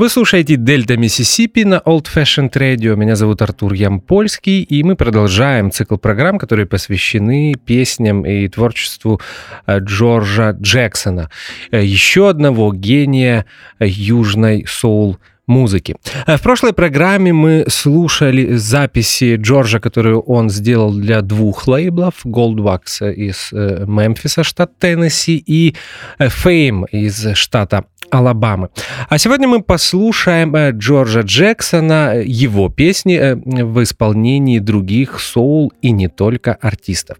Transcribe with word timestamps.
Вы 0.00 0.08
слушаете 0.08 0.56
Дельта 0.56 0.96
Миссисипи 0.96 1.62
на 1.64 1.74
Old 1.84 2.06
Fashioned 2.06 2.52
Radio. 2.52 2.96
Меня 2.96 3.16
зовут 3.16 3.42
Артур 3.42 3.74
Ямпольский, 3.74 4.62
и 4.62 4.82
мы 4.82 4.96
продолжаем 4.96 5.70
цикл 5.70 5.98
программ, 5.98 6.38
которые 6.38 6.64
посвящены 6.64 7.54
песням 7.66 8.24
и 8.24 8.48
творчеству 8.48 9.20
э, 9.66 9.78
Джорджа 9.78 10.52
Джексона, 10.52 11.28
э, 11.70 11.84
еще 11.84 12.30
одного 12.30 12.72
гения 12.72 13.44
южной 13.78 14.64
соул 14.66 15.18
музыки. 15.50 15.96
Э, 16.26 16.36
в 16.36 16.42
прошлой 16.42 16.72
программе 16.72 17.32
мы 17.32 17.64
слушали 17.68 18.56
записи 18.56 19.36
Джорджа, 19.36 19.80
которую 19.80 20.20
он 20.20 20.48
сделал 20.48 20.92
для 20.92 21.20
двух 21.20 21.66
лейблов. 21.66 22.14
Goldwax 22.24 23.12
из 23.12 23.52
Мемфиса, 23.52 24.44
штат 24.44 24.78
Теннесси, 24.78 25.42
и 25.46 25.74
Fame 26.18 26.86
из 26.90 27.34
штата 27.34 27.84
Алабамы. 28.10 28.70
А 29.08 29.18
сегодня 29.18 29.48
мы 29.48 29.62
послушаем 29.62 30.54
э, 30.54 30.72
Джорджа 30.72 31.20
Джексона, 31.20 32.20
его 32.24 32.68
песни 32.68 33.16
э, 33.16 33.36
в 33.36 33.82
исполнении 33.82 34.58
других 34.58 35.20
соул 35.20 35.72
и 35.80 35.90
не 35.92 36.08
только 36.08 36.54
артистов. 36.54 37.18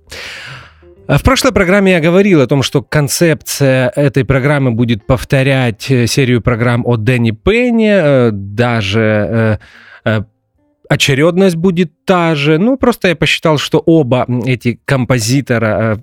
А 1.11 1.19
в 1.19 1.25
прошлой 1.25 1.51
программе 1.51 1.91
я 1.91 2.01
говорил 2.01 2.41
о 2.41 2.47
том, 2.47 2.63
что 2.63 2.83
концепция 2.83 3.89
этой 3.97 4.25
программы 4.25 4.71
будет 4.71 5.05
повторять 5.05 5.91
э, 5.91 6.07
серию 6.07 6.41
программ 6.41 6.87
о 6.87 6.97
Дэнни 6.97 7.33
Пенне, 7.33 8.31
даже 8.31 9.59
очередность 10.89 11.57
будет 11.57 12.05
та 12.05 12.37
же. 12.37 12.59
Ну, 12.59 12.77
просто 12.77 13.09
я 13.09 13.17
посчитал, 13.17 13.59
что 13.59 13.81
оба 13.81 14.25
эти 14.47 14.81
композитора 14.85 16.01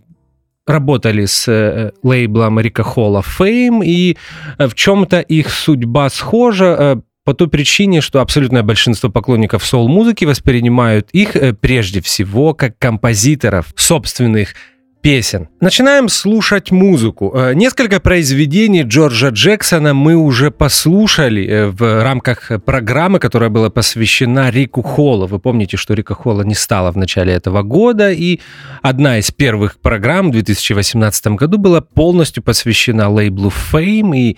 работали 0.66 1.24
с 1.24 1.48
э, 1.48 1.92
лейблом 2.04 2.60
Рика 2.60 2.84
Холла 2.84 3.22
Fame, 3.22 3.86
и 3.86 4.18
э, 4.58 4.68
в 4.68 4.76
чем-то 4.76 5.22
их 5.22 5.52
судьба 5.52 6.10
схожа 6.10 6.76
э, 6.78 6.96
по 7.24 7.34
той 7.34 7.48
причине, 7.48 8.02
что 8.02 8.20
абсолютное 8.20 8.64
большинство 8.64 9.10
поклонников 9.10 9.66
соул-музыки 9.66 10.26
воспринимают 10.26 11.10
их 11.12 11.38
прежде 11.62 12.02
всего 12.02 12.54
как 12.54 12.78
композиторов 12.78 13.68
собственных 13.78 14.54
песен. 15.02 15.48
Начинаем 15.62 16.10
слушать 16.10 16.72
музыку. 16.72 17.32
Э, 17.36 17.54
несколько 17.54 18.00
произведений 18.00 18.84
Джорджа 18.84 19.30
Джексона 19.30 19.94
мы 19.94 20.16
уже 20.16 20.52
послушали 20.52 21.48
э, 21.48 21.68
в 21.68 22.04
рамках 22.04 22.52
программы, 22.66 23.20
которая 23.20 23.50
была 23.50 23.70
посвящена 23.70 24.50
Рику 24.50 24.82
Холлу. 24.82 25.28
Вы 25.28 25.40
помните, 25.40 25.78
что 25.78 25.94
Рика 25.94 26.14
Холла 26.14 26.42
не 26.42 26.56
стала 26.56 26.92
в 26.92 26.98
начале 26.98 27.34
этого 27.34 27.62
года, 27.62 28.12
и 28.12 28.40
одна 28.82 29.20
из 29.20 29.32
первых 29.32 29.80
программ 29.80 30.30
в 30.30 30.32
2018 30.32 31.28
году 31.28 31.58
была 31.58 31.82
полностью 31.82 32.44
посвящена 32.44 33.10
лейблу 33.10 33.52
Fame 33.72 34.18
и 34.18 34.38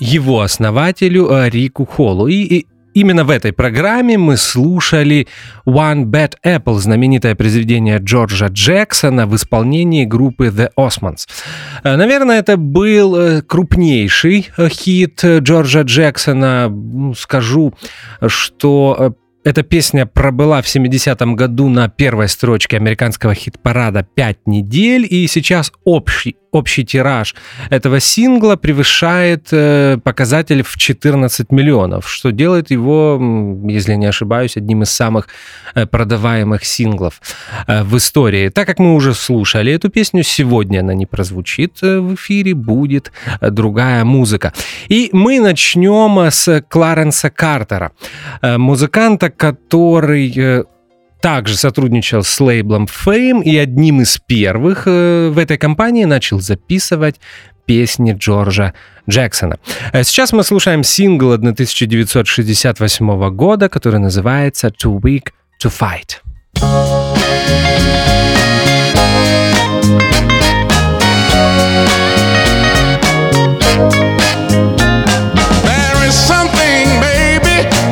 его 0.00 0.40
основателю 0.40 1.30
э, 1.30 1.48
Рику 1.48 1.86
Холлу. 1.86 2.26
И, 2.26 2.34
и 2.34 2.66
Именно 2.94 3.24
в 3.24 3.30
этой 3.30 3.52
программе 3.52 4.18
мы 4.18 4.36
слушали 4.36 5.26
One 5.66 6.04
Bad 6.04 6.34
Apple, 6.44 6.74
знаменитое 6.74 7.34
произведение 7.34 7.98
Джорджа 7.98 8.48
Джексона 8.48 9.26
в 9.26 9.34
исполнении 9.34 10.04
группы 10.04 10.48
The 10.48 10.70
Osmonds. 10.78 11.26
Э, 11.84 11.96
наверное, 11.96 12.38
это 12.38 12.56
был 12.56 13.16
э, 13.16 13.42
крупнейший 13.42 14.50
э, 14.56 14.68
хит 14.68 15.24
Джорджа 15.24 15.82
Джексона. 15.82 16.72
Скажу, 17.16 17.74
что 18.26 19.16
эта 19.44 19.62
песня 19.62 20.06
пробыла 20.06 20.60
в 20.60 20.66
70-м 20.66 21.34
году 21.34 21.68
на 21.68 21.88
первой 21.88 22.28
строчке 22.28 22.76
американского 22.76 23.34
хит-парада 23.34 24.06
5 24.14 24.46
недель, 24.46 25.06
и 25.08 25.26
сейчас 25.26 25.72
общий 25.84 26.36
общий 26.52 26.84
тираж 26.84 27.34
этого 27.70 27.98
сингла 27.98 28.56
превышает 28.56 29.48
э, 29.52 29.98
показатель 30.04 30.62
в 30.62 30.76
14 30.76 31.50
миллионов, 31.50 32.08
что 32.08 32.30
делает 32.30 32.70
его, 32.70 33.18
если 33.68 33.94
не 33.94 34.06
ошибаюсь, 34.06 34.56
одним 34.56 34.82
из 34.82 34.90
самых 34.90 35.28
э, 35.74 35.86
продаваемых 35.86 36.64
синглов 36.64 37.20
э, 37.66 37.82
в 37.82 37.96
истории. 37.96 38.50
Так 38.50 38.66
как 38.66 38.78
мы 38.78 38.94
уже 38.94 39.14
слушали 39.14 39.72
эту 39.72 39.88
песню, 39.88 40.22
сегодня 40.22 40.80
она 40.80 40.94
не 40.94 41.06
прозвучит 41.06 41.80
в 41.80 42.14
эфире, 42.14 42.54
будет 42.54 43.12
другая 43.40 44.04
музыка. 44.04 44.52
И 44.88 45.08
мы 45.12 45.40
начнем 45.40 46.30
с 46.30 46.62
Кларенса 46.68 47.30
Картера, 47.30 47.92
музыканта, 48.42 49.30
который 49.30 50.64
также 51.22 51.56
сотрудничал 51.56 52.24
с 52.24 52.40
лейблом 52.40 52.86
Fame 52.86 53.42
и 53.44 53.56
одним 53.56 54.02
из 54.02 54.18
первых 54.18 54.82
э, 54.86 55.30
в 55.30 55.38
этой 55.38 55.56
компании 55.56 56.04
начал 56.04 56.40
записывать 56.40 57.20
песни 57.64 58.12
Джорджа 58.12 58.74
Джексона. 59.08 59.56
Э, 59.92 60.02
сейчас 60.02 60.32
мы 60.32 60.42
слушаем 60.42 60.82
сингл 60.82 61.32
1968 61.32 63.30
года, 63.30 63.68
который 63.68 64.00
называется 64.00 64.68
«Too 64.68 65.00
Weak 65.00 65.28
to 65.62 65.70
Fight». 65.70 66.18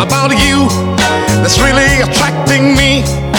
about 0.01 0.33
you 0.33 1.00
that's 1.50 1.59
really 1.59 2.00
attracting 2.03 2.77
me. 2.77 3.30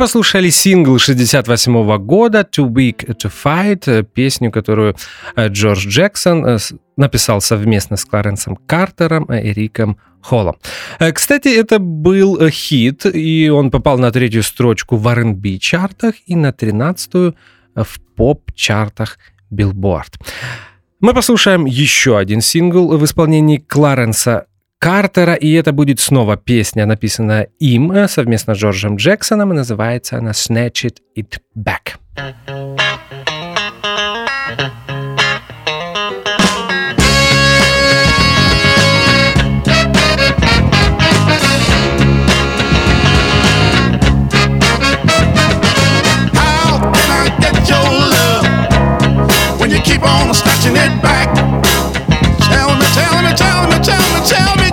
Послушали 0.00 0.48
сингл 0.48 0.98
68 0.98 1.98
года 1.98 2.40
«Too 2.40 2.68
Big 2.68 3.04
to 3.18 3.30
Fight», 3.30 3.82
э, 3.86 4.02
песню, 4.02 4.50
которую 4.50 4.96
э, 5.36 5.48
Джордж 5.48 5.86
Джексон 5.86 6.46
э, 6.46 6.58
написал 6.96 7.42
совместно 7.42 7.98
с 7.98 8.06
Кларенсом 8.06 8.56
Картером 8.56 9.24
и 9.24 9.52
Риком 9.52 9.98
Холлом. 10.22 10.56
Кстати, 11.14 11.48
это 11.48 11.78
был 11.78 12.48
хит, 12.48 13.04
и 13.04 13.50
он 13.50 13.70
попал 13.70 13.98
на 13.98 14.10
третью 14.10 14.42
строчку 14.42 14.96
в 14.96 15.06
R&B 15.06 15.58
чартах 15.58 16.14
и 16.24 16.34
на 16.34 16.52
тринадцатую 16.52 17.34
в 17.74 18.00
поп-чартах 18.16 19.18
Billboard. 19.52 20.14
Мы 21.00 21.12
послушаем 21.12 21.66
еще 21.66 22.16
один 22.16 22.40
сингл 22.40 22.96
в 22.96 23.04
исполнении 23.04 23.58
Кларенса 23.58 24.46
Картера, 24.80 25.34
и 25.34 25.52
это 25.52 25.72
будет 25.72 26.00
снова 26.00 26.38
песня, 26.38 26.86
написанная 26.86 27.48
им 27.58 27.92
э, 27.92 28.08
совместно 28.08 28.54
с 28.54 28.58
Джорджем 28.58 28.96
Джексоном, 28.96 29.52
и 29.52 29.56
называется 29.56 30.16
она 30.16 30.30
«Snatch 30.30 30.90
It 31.14 31.38
Back». 31.54 31.98
keep 49.84 50.02
on 50.02 50.32
snatching 50.34 50.76
it 50.76 51.02
back. 51.02 51.34
Tell 52.50 52.76
me, 52.76 52.86
tell 52.92 53.22
me, 53.22 53.32
tell 53.34 53.66
me, 53.66 53.78
tell 53.82 54.12
me, 54.12 54.20
tell 54.28 54.56
me. 54.56 54.69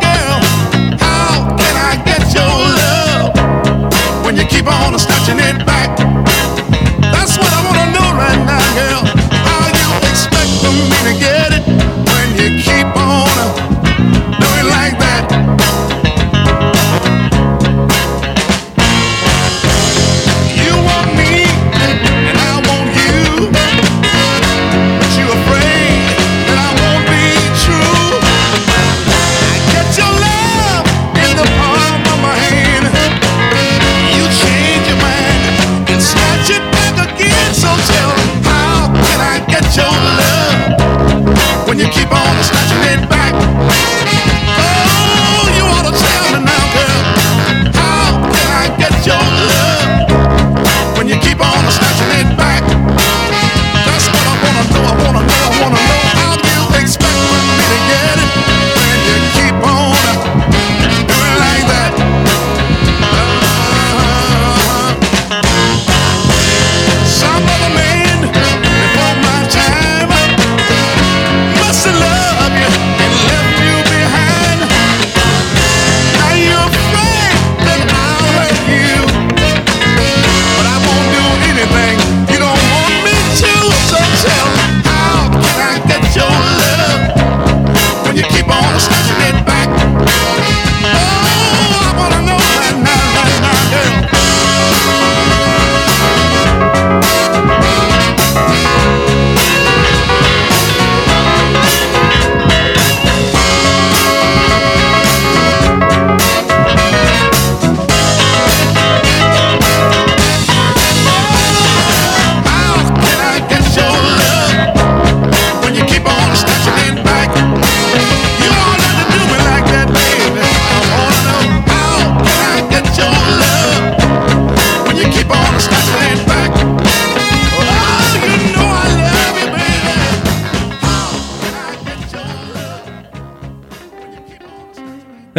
Keep 4.67 4.87
on 4.87 4.99
snatching 4.99 5.39
it 5.39 5.65
back. 5.65 5.76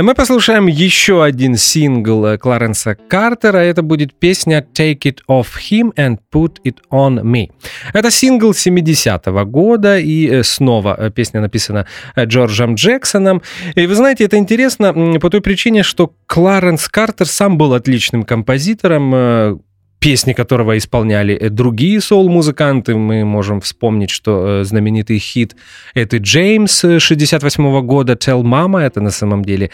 Мы 0.08 0.14
послушаем 0.14 0.68
еще 0.68 1.22
один 1.22 1.56
сингл 1.56 2.24
э, 2.24 2.38
Кларенса 2.38 2.94
Картера. 2.94 3.58
Это 3.58 3.82
будет 3.82 4.14
песня 4.14 4.66
«Take 4.74 5.00
It 5.00 5.18
Off 5.28 5.48
Him 5.70 5.92
and 5.96 6.16
Put 6.32 6.62
It 6.64 6.76
On 6.90 7.20
Me». 7.20 7.50
Это 7.92 8.10
сингл 8.10 8.52
70-го 8.52 9.44
года, 9.44 9.98
и 9.98 10.26
э, 10.26 10.42
снова 10.44 10.96
э, 10.98 11.10
песня 11.10 11.42
написана 11.42 11.86
Джорджем 12.18 12.76
Джексоном. 12.76 13.42
И 13.74 13.86
вы 13.86 13.94
знаете, 13.94 14.24
это 14.24 14.38
интересно 14.38 15.18
по 15.20 15.28
той 15.28 15.42
причине, 15.42 15.82
что 15.82 16.14
Кларенс 16.24 16.88
Картер 16.88 17.26
сам 17.26 17.58
был 17.58 17.74
отличным 17.74 18.22
композитором, 18.22 19.60
песни 20.00 20.32
которого 20.32 20.76
исполняли 20.76 21.34
э, 21.34 21.48
другие 21.50 22.00
соул-музыканты. 22.00 22.94
Мы 22.94 23.24
можем 23.24 23.60
вспомнить, 23.60 24.10
что 24.10 24.60
э, 24.60 24.64
знаменитый 24.64 25.18
хит 25.18 25.56
это 25.94 26.18
Джеймс 26.18 26.84
э, 26.84 26.98
68 26.98 27.86
года 27.86 28.12
«Tell 28.12 28.42
Mama». 28.42 28.80
Это 28.80 29.00
на 29.00 29.10
самом 29.10 29.44
деле 29.44 29.70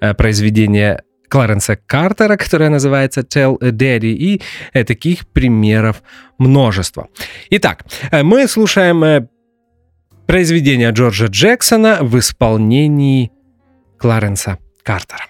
э, 0.00 0.14
произведение 0.14 1.02
Кларенса 1.28 1.76
Картера, 1.76 2.36
которое 2.36 2.70
называется 2.70 3.20
«Tell 3.20 3.58
Daddy», 3.58 4.12
и 4.12 4.42
э, 4.72 4.84
таких 4.84 5.26
примеров 5.28 6.02
множество. 6.38 7.08
Итак, 7.50 7.84
э, 8.10 8.22
мы 8.22 8.48
слушаем 8.48 9.04
э, 9.04 9.28
произведение 10.26 10.90
Джорджа 10.90 11.26
Джексона 11.26 11.98
в 12.00 12.18
исполнении 12.18 13.30
Кларенса 13.98 14.58
Картера. 14.82 15.26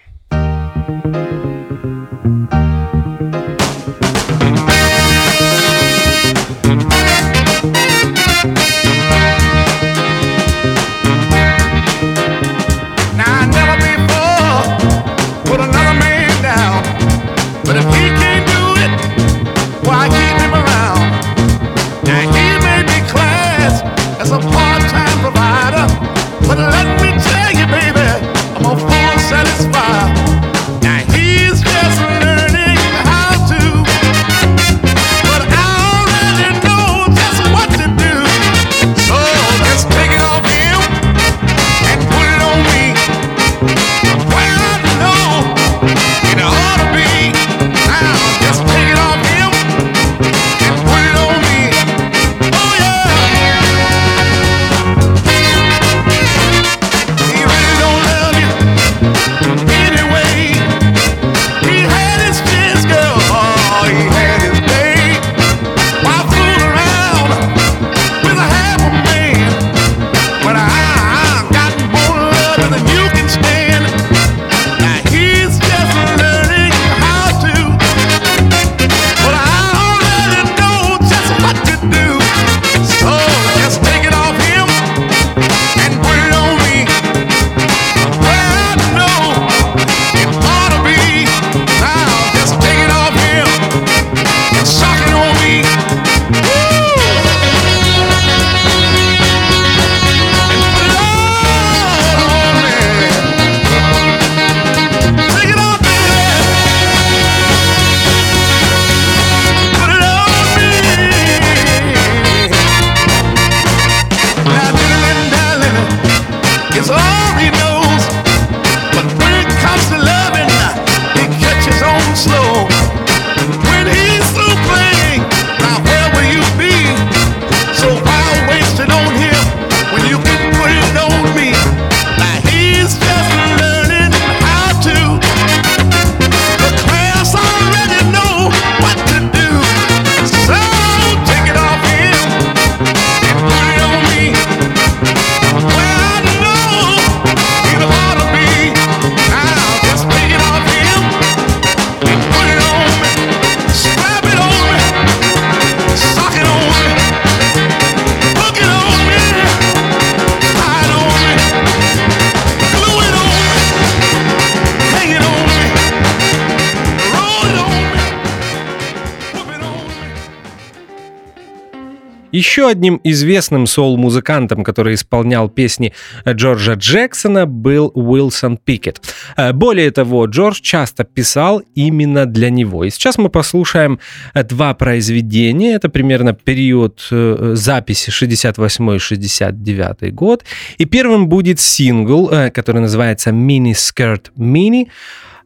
Одним 172.68 173.00
известным 173.04 173.66
соул-музыкантом, 173.66 174.62
который 174.62 174.94
исполнял 174.94 175.48
песни 175.48 175.92
Джорджа 176.26 176.74
Джексона, 176.74 177.46
был 177.46 177.90
Уилсон 177.94 178.56
Пикет. 178.56 179.00
Э, 179.36 179.52
более 179.52 179.90
того, 179.90 180.26
Джордж 180.26 180.60
часто 180.60 181.04
писал 181.04 181.62
именно 181.74 182.26
для 182.26 182.50
него. 182.50 182.84
И 182.84 182.90
сейчас 182.90 183.18
мы 183.18 183.30
послушаем 183.30 183.98
э, 184.34 184.44
два 184.44 184.74
произведения. 184.74 185.74
Это 185.74 185.88
примерно 185.88 186.34
период 186.34 187.06
э, 187.10 187.52
записи 187.54 188.10
68-69 188.10 190.10
год. 190.10 190.44
И 190.76 190.84
первым 190.84 191.28
будет 191.28 191.60
сингл, 191.60 192.30
который 192.52 192.80
называется 192.80 193.30
«Mini 193.30 193.72
Skirt 193.72 194.26
Mini». 194.36 194.88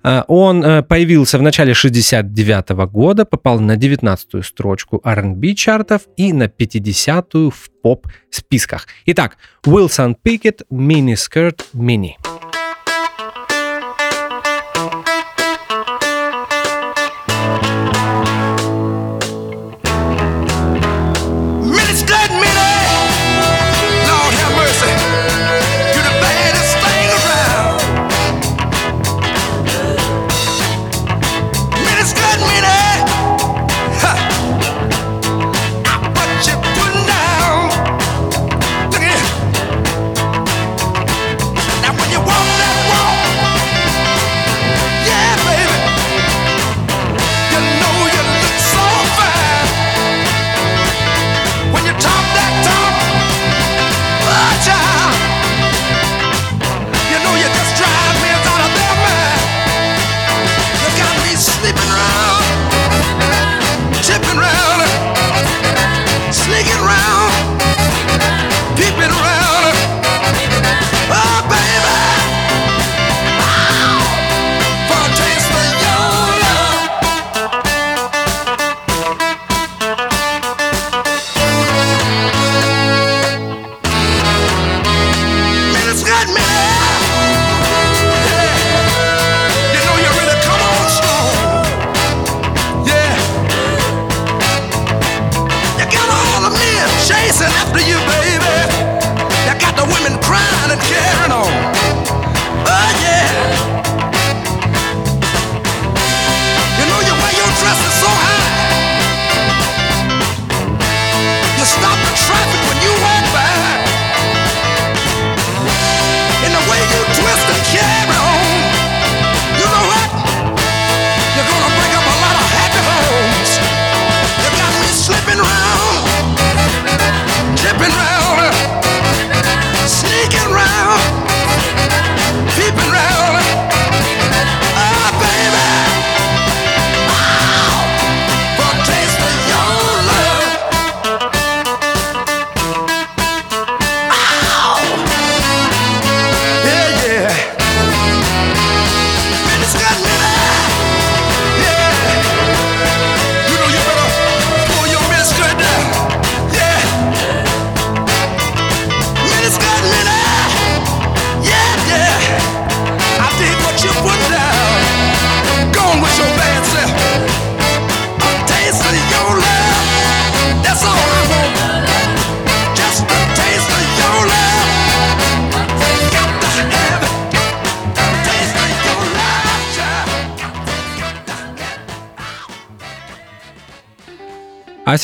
Э, 0.04 0.22
он 0.28 0.64
э, 0.64 0.82
появился 0.82 1.38
в 1.38 1.42
начале 1.42 1.74
69 1.74 2.70
года, 2.90 3.24
попал 3.24 3.60
на 3.60 3.76
19-ю 3.76 4.42
строчку 4.42 5.00
R&B 5.04 5.54
чартов 5.54 6.02
и 6.16 6.32
на 6.32 6.44
50-ю 6.44 7.50
в 7.50 7.70
поп-списках. 7.82 8.86
Итак, 9.06 9.36
Wilson 9.66 10.16
Pickett, 10.24 10.62
Mini 10.70 11.14
Skirt 11.14 11.60
Mini. 11.74 12.12
А 12.24 12.31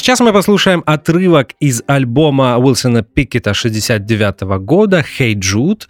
сейчас 0.08 0.20
мы 0.20 0.32
послушаем 0.32 0.82
отрывок 0.86 1.50
из 1.60 1.82
альбома 1.86 2.56
Уилсона 2.56 3.02
Пикета 3.02 3.52
69 3.52 4.40
года 4.64 5.04
«Hey 5.18 5.34
Jude». 5.34 5.82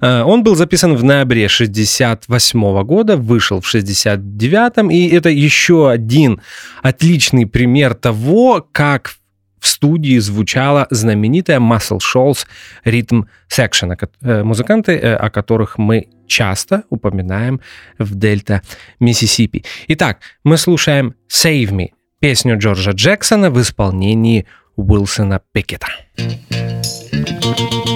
Э, 0.00 0.24
он 0.24 0.42
был 0.42 0.56
записан 0.56 0.96
в 0.96 1.04
ноябре 1.04 1.46
68 1.46 2.82
года, 2.82 3.16
вышел 3.16 3.60
в 3.60 3.68
69 3.68 4.90
и 4.92 5.14
это 5.14 5.28
еще 5.28 5.88
один 5.88 6.40
отличный 6.82 7.46
пример 7.46 7.94
того, 7.94 8.66
как 8.72 9.12
в 9.60 9.68
студии 9.68 10.18
звучала 10.18 10.88
знаменитая 10.90 11.60
Muscle 11.60 12.00
Shoals 12.00 12.46
Rhythm 12.84 13.26
Section, 13.48 13.96
э, 14.22 14.42
музыканты, 14.42 14.96
э, 14.96 15.14
о 15.14 15.30
которых 15.30 15.78
мы 15.78 16.08
часто 16.26 16.82
упоминаем 16.90 17.60
в 18.00 18.16
Дельта 18.16 18.62
Миссисипи. 18.98 19.64
Итак, 19.86 20.18
мы 20.42 20.56
слушаем 20.56 21.14
«Save 21.28 21.70
Me» 21.70 21.90
песню 22.20 22.58
Джорджа 22.58 22.92
Джексона 22.92 23.50
в 23.50 23.60
исполнении 23.60 24.46
Уилсона 24.76 25.40
Пикета. 25.52 25.88
I 26.18 27.86
am. 27.86 27.89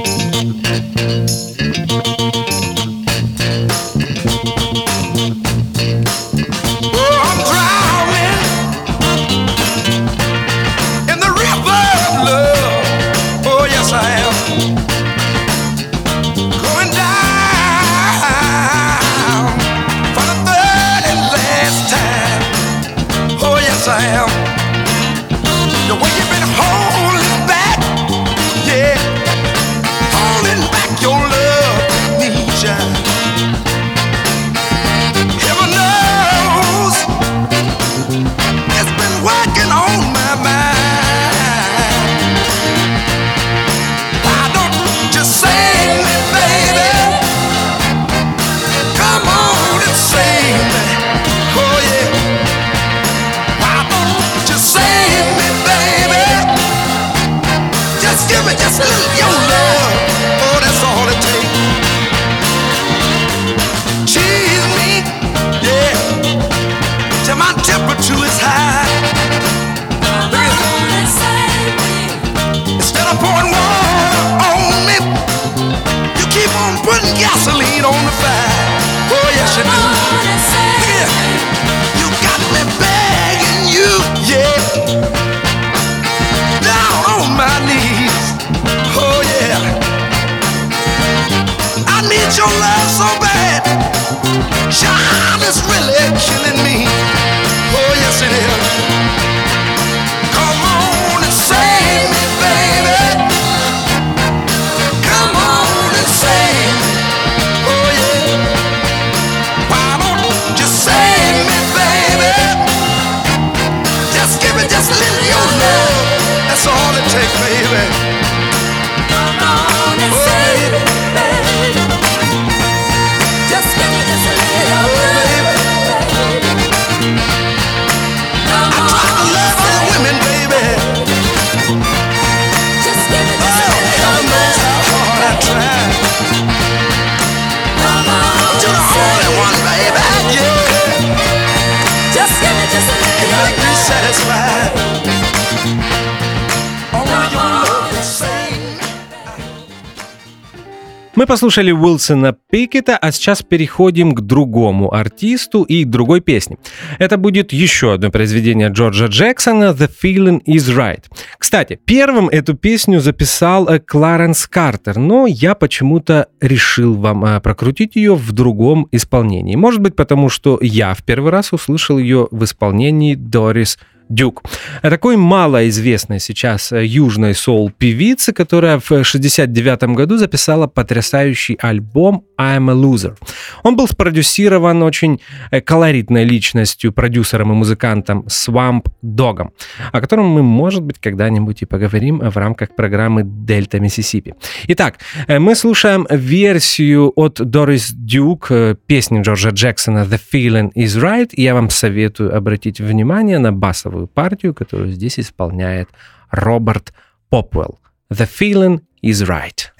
Мы 151.24 151.28
послушали 151.28 151.72
Уилсона 151.72 152.37
Пикета, 152.50 152.98
а 152.98 153.10
сейчас 153.10 153.42
переходим 153.42 154.12
к 154.12 154.20
другому 154.20 154.92
артисту 154.92 155.62
и 155.62 155.87
другой 155.87 156.20
песне. 156.20 156.58
Это 156.98 157.16
будет 157.16 157.50
еще 157.50 157.94
одно 157.94 158.10
произведение 158.10 158.68
Джорджа 158.68 159.06
Джексона 159.06 159.70
«The 159.70 159.90
Feeling 160.02 160.42
is 160.44 160.70
Right». 160.76 161.04
Кстати, 161.38 161.80
первым 161.82 162.28
эту 162.28 162.52
песню 162.52 163.00
записал 163.00 163.66
э, 163.70 163.78
Кларенс 163.78 164.46
Картер, 164.46 164.98
но 164.98 165.26
я 165.26 165.54
почему-то 165.54 166.28
решил 166.42 166.92
вам 166.96 167.24
э, 167.24 167.40
прокрутить 167.40 167.96
ее 167.96 168.14
в 168.16 168.32
другом 168.32 168.87
исполнении. 168.92 169.56
Может 169.56 169.80
быть, 169.80 169.96
потому 169.96 170.28
что 170.28 170.58
я 170.60 170.92
в 170.92 171.04
первый 171.04 171.32
раз 171.32 171.54
услышал 171.54 171.96
ее 171.96 172.28
в 172.32 172.44
исполнении 172.44 173.14
Дорис 173.14 173.78
Дюк. 174.09 174.43
Такой 174.83 175.17
малоизвестной 175.17 176.21
сейчас 176.21 176.73
э, 176.73 176.85
южной 176.85 177.35
сол-певицы, 177.35 178.33
которая 178.33 178.79
в 178.79 179.05
69 179.05 179.95
году 179.95 180.19
записала 180.19 180.67
потрясающий 180.67 181.57
альбом 181.61 182.25
«I'm 182.38 182.71
a 182.71 182.75
Loser». 182.75 183.17
Он 183.62 183.77
был 183.77 183.88
спродюсирован 183.88 184.83
очень 184.83 185.21
э, 185.51 185.61
колоритной 185.61 186.25
личностью, 186.25 186.93
продюсером 186.93 187.53
и 187.53 187.55
музыкантом 187.55 188.27
Swamp 188.29 188.87
Dogом, 189.03 189.51
о 189.93 190.01
котором 190.01 190.27
мы, 190.27 190.43
может 190.43 190.83
быть, 190.83 190.99
когда-нибудь 190.99 191.62
и 191.62 191.67
поговорим 191.67 192.19
в 192.19 192.37
рамках 192.37 192.75
программы 192.77 193.23
«Дельта 193.25 193.81
Миссисипи». 193.81 194.35
Итак, 194.69 194.99
э, 195.27 195.38
мы 195.38 195.55
слушаем 195.55 196.07
версию 196.11 197.12
от 197.17 197.40
Дорис 197.40 197.90
Дюк 197.93 198.51
песни 198.87 199.23
Джорджа 199.23 199.51
Джексона 199.51 200.05
«The 200.05 200.21
Feeling 200.33 200.73
is 200.75 201.01
Right», 201.01 201.31
и 201.33 201.43
я 201.43 201.55
вам 201.55 201.71
советую 201.71 202.37
обратить 202.37 202.81
внимание 202.81 203.38
на 203.38 203.53
басовый 203.53 203.93
первую 203.94 204.09
партию, 204.09 204.52
которую 204.54 204.90
здесь 204.90 205.20
исполняет 205.20 205.88
Роберт 206.33 206.92
Попвелл. 207.30 207.78
The 208.11 208.26
feeling 208.26 208.80
is 209.02 209.22
right. 209.22 209.70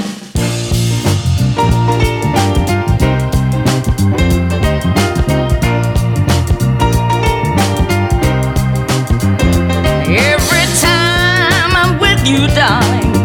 Every 10.07 10.66
time 10.81 11.74
I'm 11.74 11.98
with 11.98 12.24
you, 12.24 12.46
darling, 12.55 13.16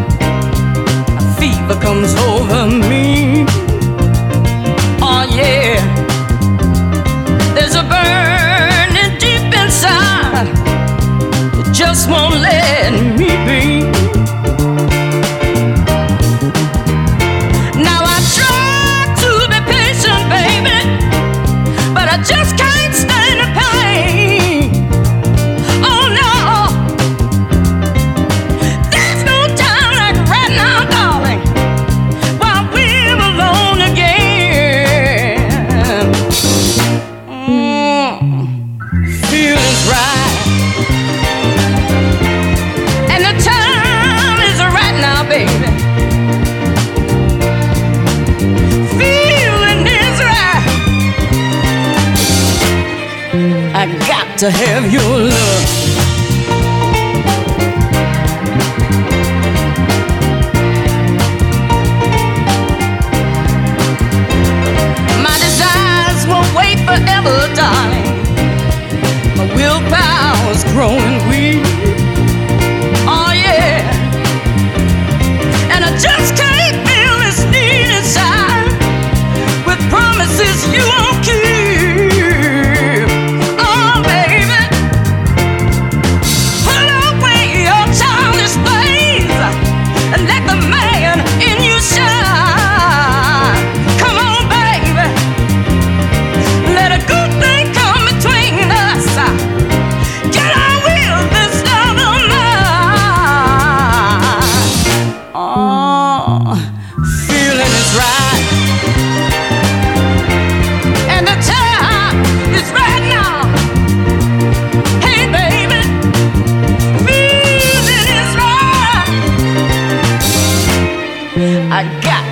a 1.19 1.35
fever 1.39 1.79
comes 1.79 2.15
over. 2.15 2.38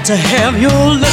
to 0.07 0.15
have 0.15 0.57
your 0.57 0.71
love. 0.71 1.06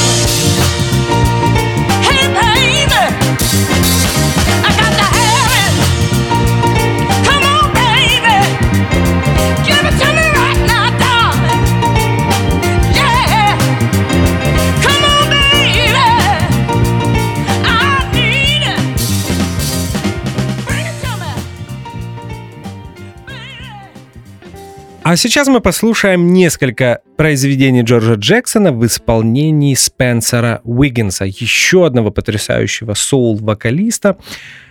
А 25.15 25.17
сейчас 25.17 25.47
мы 25.47 25.61
послушаем 25.61 26.33
несколько 26.33 27.01
произведений 27.17 27.83
Джорджа 27.83 28.15
Джексона 28.15 28.73
в 28.73 28.85
исполнении 28.85 29.73
Спенсера 29.75 30.61
Уиггинса, 30.65 31.25
еще 31.25 31.87
одного 31.87 32.11
потрясающего 32.11 32.95
соул-вокалиста, 32.95 34.19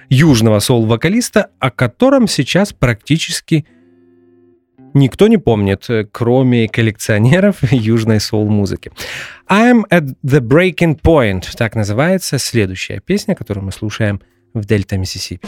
южного 0.10 0.60
соул-вокалиста, 0.60 1.52
о 1.60 1.72
котором 1.72 2.28
сейчас 2.28 2.74
практически 2.74 3.66
никто 4.94 5.30
не 5.30 5.38
помнит, 5.38 5.88
кроме 6.12 6.68
коллекционеров 6.68 7.64
южной 7.72 8.20
соул-музыки. 8.20 8.92
I'm 9.50 9.84
at 9.90 10.14
the 10.26 10.42
breaking 10.42 11.00
point, 11.00 11.46
так 11.58 11.74
называется 11.76 12.38
следующая 12.38 13.00
песня, 13.00 13.34
которую 13.34 13.64
мы 13.64 13.72
слушаем 13.72 14.20
в 14.54 14.66
Дельта 14.66 14.98
Миссисипи. 14.98 15.48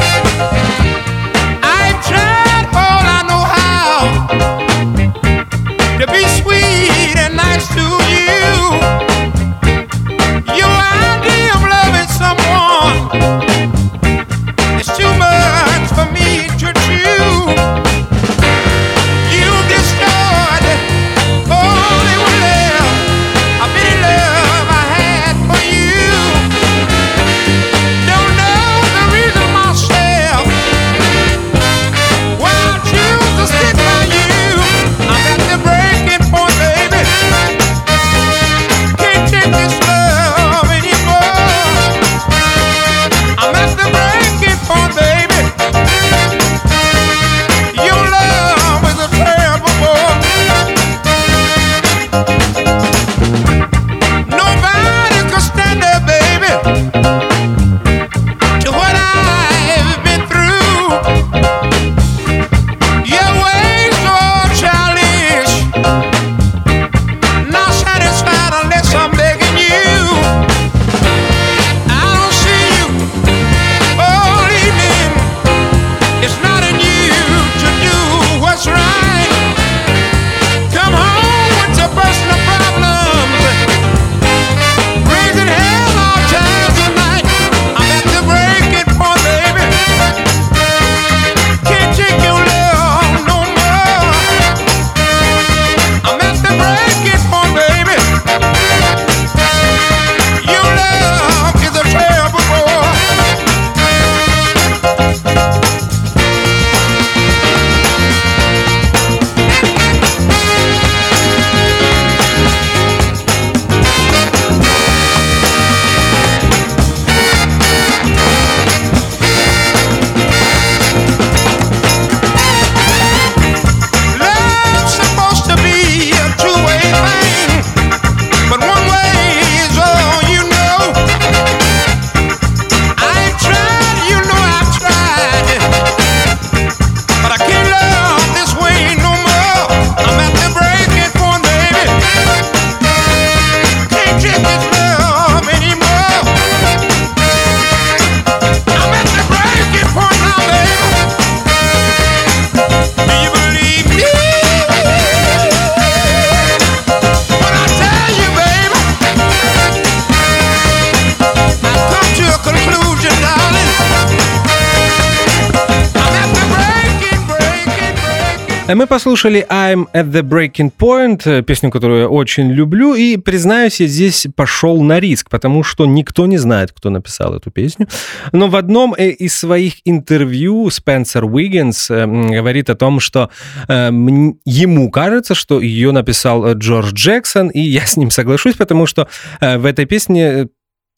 Мы 168.73 168.87
послушали 168.87 169.45
I'm 169.49 169.87
at 169.93 170.11
the 170.11 170.21
Breaking 170.21 170.71
Point, 170.71 171.23
э, 171.25 171.41
песню, 171.41 171.71
которую 171.71 172.01
я 172.01 172.07
очень 172.07 172.51
люблю, 172.51 172.93
и, 172.93 173.17
признаюсь, 173.17 173.81
я 173.81 173.87
здесь 173.87 174.27
пошел 174.35 174.81
на 174.81 174.99
риск, 174.99 175.29
потому 175.29 175.63
что 175.63 175.85
никто 175.85 176.25
не 176.25 176.37
знает, 176.37 176.71
кто 176.71 176.89
написал 176.89 177.35
эту 177.35 177.51
песню. 177.51 177.87
Но 178.31 178.47
в 178.47 178.55
одном 178.55 178.95
э, 178.97 179.09
из 179.09 179.35
своих 179.35 179.75
интервью 179.83 180.69
Спенсер 180.69 181.25
Уиггинс 181.25 181.91
э, 181.91 182.05
говорит 182.05 182.69
о 182.69 182.75
том, 182.75 182.99
что 182.99 183.29
ему 183.67 184.91
кажется, 184.91 185.35
что 185.35 185.59
ее 185.59 185.91
написал 185.91 186.53
Джордж 186.53 186.93
Джексон, 186.93 187.49
и 187.49 187.59
я 187.59 187.85
с 187.85 187.97
ним 187.97 188.11
соглашусь, 188.11 188.55
потому 188.55 188.85
что 188.85 189.07
в 189.39 189.65
этой 189.65 189.85
песне 189.85 190.47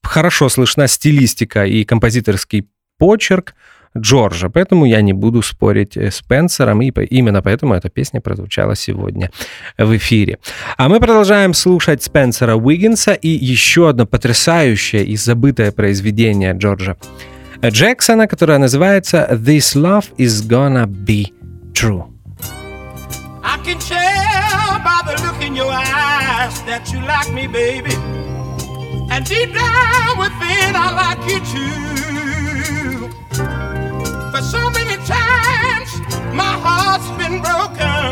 хорошо 0.04 0.50
слышна 0.50 0.88
стилистика 0.88 1.66
и 1.66 1.84
композиторский 1.86 2.68
почерк 2.98 3.56
Джорджа, 3.98 4.50
поэтому 4.50 4.86
я 4.86 5.02
не 5.02 5.14
буду 5.14 5.42
спорить 5.42 5.98
э, 5.98 6.10
с 6.10 6.16
Спенсером, 6.18 6.82
и 6.82 6.92
именно 7.06 7.42
поэтому 7.42 7.74
эта 7.74 7.90
песня 7.90 8.22
прозвучала 8.22 8.76
сегодня 8.76 9.30
в 9.78 9.96
эфире. 9.98 10.40
А 10.78 10.90
мы 10.90 11.00
продолжаем 11.00 11.54
слушать 11.54 12.02
Спенсера 12.02 12.56
Уиггинса 12.56 13.14
и 13.14 13.30
еще 13.30 13.90
одно 13.90 14.06
потрясающее 14.06 15.04
и 15.04 15.16
забытое 15.16 15.72
произведение 15.72 16.54
Джорджа 16.54 16.98
Джексона, 17.64 18.28
которое 18.28 18.58
называется 18.58 19.28
«This 19.32 19.76
love 19.76 20.06
is 20.18 20.48
gonna 20.48 20.86
be 20.86 21.32
true». 21.74 22.06
I 23.44 23.58
can 23.64 23.78
tell 23.80 24.80
by 24.84 25.02
the 25.06 25.22
look 25.24 25.42
in 25.42 25.56
your 25.56 25.72
eyes 25.72 26.62
that 26.64 26.92
you 26.92 27.00
like 27.02 27.32
me, 27.34 27.48
baby. 27.48 27.96
And 29.12 29.26
deep 29.26 29.54
down 29.54 30.18
within, 30.18 30.76
I 30.76 30.92
like 30.94 31.30
you 31.30 31.40
too. 31.40 32.23
Times, 35.13 35.91
my 36.41 36.54
heart's 36.65 37.10
been 37.21 37.38
broken. 37.47 38.12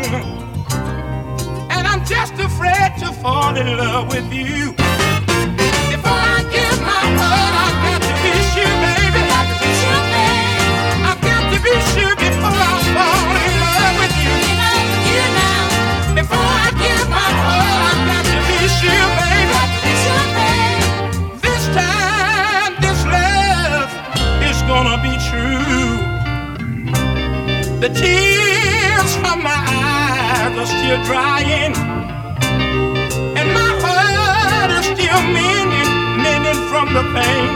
And 1.74 1.86
I'm 1.86 2.04
just 2.04 2.34
afraid 2.34 2.90
to 3.00 3.12
fall 3.22 3.56
in 3.56 3.76
love 3.76 4.08
with 4.14 4.32
you. 4.32 4.72
Before 5.92 6.22
I 6.36 6.40
give 6.56 6.78
my 6.92 7.06
heart, 7.20 7.74
pain. 37.14 37.50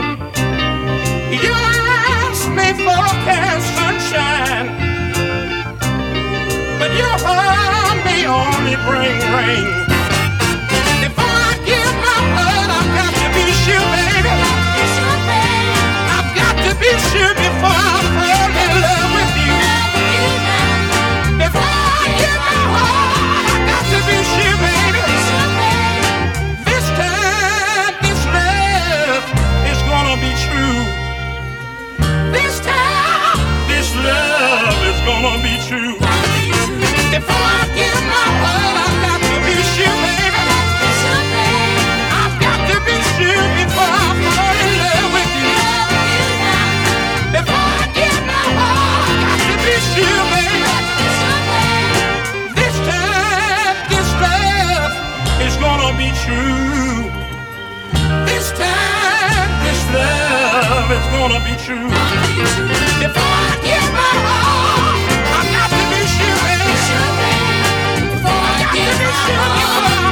You 1.43 1.53
ask 1.53 2.49
me 2.57 2.67
for 2.85 3.01
a 3.11 3.15
pair 3.25 3.57
of 3.57 3.63
sunshine, 3.77 4.67
but 6.79 6.91
you 6.99 7.09
heard 7.25 7.97
me 8.07 8.17
only 8.25 8.75
bring 8.87 9.17
rain. 9.35 9.67
If 11.07 11.15
I 11.17 11.45
give 11.69 11.93
my 12.05 12.19
blood, 12.33 12.69
I've 12.77 12.89
got 12.97 13.13
to 13.21 13.27
be 13.35 13.45
sure. 13.65 13.96
Gonna 35.07 35.41
be 35.41 35.55
true. 35.67 35.95
Before 37.15 37.45
I 37.59 37.63
give 37.79 38.01
my 38.11 38.27
heart, 38.43 38.75
I've 38.83 38.97
got 39.07 39.19
to 39.23 39.35
be 39.47 39.55
sure, 39.73 39.97
baby. 40.03 40.43
I've 42.19 42.35
got 42.43 42.59
to 42.69 42.77
be 42.87 42.97
sure 43.15 43.45
before 43.55 43.87
I 43.87 44.09
fall 44.19 44.57
in 44.67 44.71
love 44.83 45.09
with 45.15 45.33
you. 45.43 45.63
Before 47.39 47.67
I 47.79 47.87
give 47.95 48.19
my 48.27 48.43
heart, 48.59 49.07
I've 49.07 49.23
got 49.23 49.39
to 49.47 49.55
be 49.63 49.75
sure, 49.95 50.23
baby. 50.35 50.75
This 52.59 52.75
time, 52.91 53.75
this 53.87 54.09
love 54.23 54.91
is 55.47 55.55
gonna 55.63 55.91
be 56.01 56.09
true. 56.23 57.07
This 58.27 58.47
time, 58.59 59.49
this 59.63 59.81
love 59.95 60.16
love 60.61 60.91
is 60.91 61.05
gonna 61.13 61.39
be 61.45 61.53
true. 61.65 61.87
Before 63.01 63.33
I 63.45 63.53
give 63.61 63.87
my 63.93 64.13
heart, 64.25 64.97
I 65.37 65.41
got 65.53 65.69
to 65.69 65.81
be 65.91 66.01
sure. 66.15 66.37
Before 68.11 68.31
I 68.31 68.71
give 68.73 68.99
my 68.99 69.11
heart. 69.11 70.06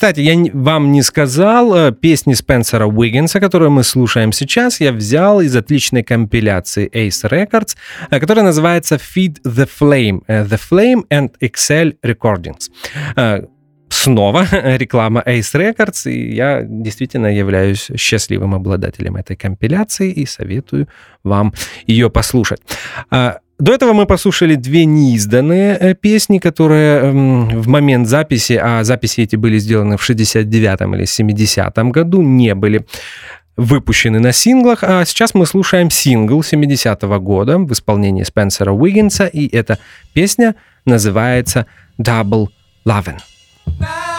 Кстати, 0.00 0.20
я 0.20 0.34
вам 0.54 0.92
не 0.92 1.02
сказал, 1.02 1.74
э, 1.74 1.92
песни 1.92 2.32
Спенсера 2.32 2.86
Уиггинса, 2.86 3.38
которую 3.38 3.70
мы 3.70 3.84
слушаем 3.84 4.32
сейчас, 4.32 4.80
я 4.80 4.92
взял 4.92 5.42
из 5.42 5.54
отличной 5.54 6.02
компиляции 6.02 6.88
Ace 6.90 7.28
Records, 7.28 7.76
э, 8.10 8.18
которая 8.18 8.46
называется 8.46 8.94
Feed 8.94 9.42
the 9.44 9.68
Flame. 9.68 10.22
э, 10.26 10.46
The 10.46 10.58
Flame 10.70 11.04
and 11.10 11.32
Excel 11.42 11.96
Recordings. 12.02 12.70
Снова 13.90 14.46
реклама 14.76 15.22
Ace 15.26 15.54
Records, 15.54 16.10
и 16.10 16.32
я 16.34 16.62
действительно 16.62 17.26
являюсь 17.26 17.90
счастливым 17.96 18.54
обладателем 18.54 19.16
этой 19.16 19.36
компиляции 19.36 20.10
и 20.12 20.26
советую 20.26 20.88
вам 21.24 21.52
ее 21.86 22.08
послушать. 22.08 22.60
А, 23.10 23.38
До 23.58 23.74
этого 23.74 23.92
мы 23.92 24.06
послушали 24.06 24.54
две 24.54 24.84
неизданные 24.86 25.76
э, 25.78 25.94
песни, 25.94 26.38
которые 26.38 27.00
м, 27.00 27.48
в 27.48 27.68
момент 27.68 28.08
записи, 28.08 28.58
а 28.62 28.84
записи 28.84 29.22
эти 29.22 29.36
были 29.36 29.58
сделаны 29.58 29.96
в 29.96 30.08
69-м 30.08 30.94
или 30.94 31.04
70-м 31.04 31.90
году, 31.90 32.22
не 32.22 32.54
были 32.54 32.86
выпущены 33.56 34.20
на 34.20 34.32
синглах, 34.32 34.82
а 34.82 35.04
сейчас 35.04 35.34
мы 35.34 35.44
слушаем 35.46 35.90
сингл 35.90 36.40
70-го 36.40 37.20
года 37.20 37.58
в 37.58 37.72
исполнении 37.72 38.22
Спенсера 38.22 38.72
Уиггинса, 38.72 39.26
и 39.26 39.54
эта 39.54 39.78
песня 40.14 40.54
называется 40.86 41.66
«Double 41.98 42.46
Lovin'». 42.86 43.18
Bye. 43.80 44.09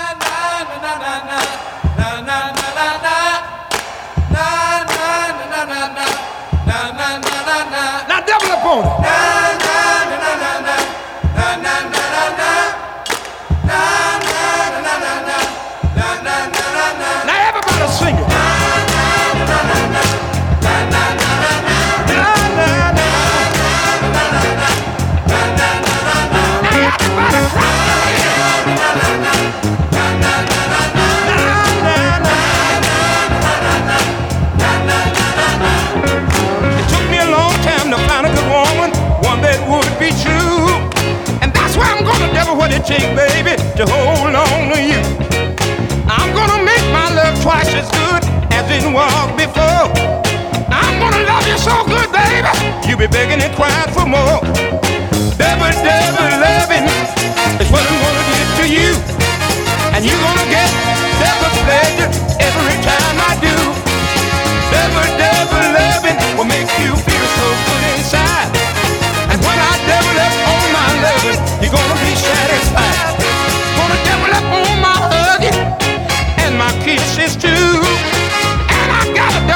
Takes, 42.91 43.07
baby, 43.15 43.55
to 43.79 43.83
hold 43.87 44.35
on 44.35 44.59
to 44.71 44.79
you. 44.83 44.99
I'm 46.11 46.29
gonna 46.35 46.59
make 46.59 46.85
my 46.91 47.07
love 47.15 47.39
twice 47.39 47.71
as 47.71 47.87
good 47.87 48.23
as 48.51 48.65
it 48.67 48.83
was 48.91 49.31
before. 49.39 49.87
I'm 50.67 50.99
gonna 50.99 51.23
love 51.23 51.45
you 51.47 51.55
so 51.55 51.71
good, 51.87 52.09
baby, 52.11 52.51
you'll 52.87 52.99
be 52.99 53.07
begging 53.07 53.39
and 53.39 53.53
crying 53.55 53.91
for 53.95 54.03
more. 54.03 54.43
Double, 55.39 55.71
double 55.87 56.31
loving 56.43 56.85
is 57.63 57.69
what 57.71 57.83
I'm 57.87 57.99
gonna 58.03 58.25
give 58.35 58.51
to 58.59 58.65
you. 58.67 58.91
And 59.95 60.03
you're 60.03 60.23
gonna 60.27 60.47
get 60.51 60.69
double 61.23 61.51
pleasure 61.63 62.11
every 62.43 62.77
time 62.83 63.15
I 63.23 63.31
do. 63.39 63.55
Double, 64.73 65.07
double 65.15 65.65
loving 65.79 66.17
will 66.35 66.49
make 66.55 66.67
you 66.83 66.91
feel 67.07 67.27
so 67.39 67.70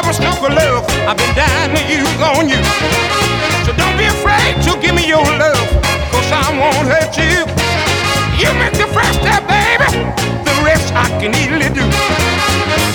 Got 0.05 0.19
a 0.19 0.21
double 0.21 0.53
love. 0.53 0.85
I've 1.09 1.17
been 1.17 1.33
dying 1.33 1.73
to 1.73 1.81
use 1.89 2.21
on 2.21 2.45
you. 2.45 2.61
So 3.65 3.73
don't 3.73 3.97
be 3.97 4.05
afraid 4.05 4.53
to 4.69 4.77
give 4.77 4.93
me 4.93 5.09
your 5.09 5.25
love, 5.25 5.65
cause 6.13 6.29
I 6.29 6.45
won't 6.53 6.85
hurt 6.85 7.17
you. 7.17 7.41
You 8.37 8.53
make 8.61 8.77
the 8.77 8.85
first 8.93 9.17
step, 9.25 9.41
baby. 9.49 9.89
The 10.45 10.53
rest 10.61 10.93
I 10.93 11.09
can 11.17 11.33
easily 11.33 11.73
do. 11.73 11.81